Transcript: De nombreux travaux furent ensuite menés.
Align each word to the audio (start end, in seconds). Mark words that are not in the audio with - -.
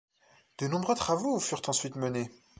De 0.57 0.65
nombreux 0.67 0.95
travaux 0.95 1.39
furent 1.39 1.61
ensuite 1.67 1.95
menés. 1.95 2.31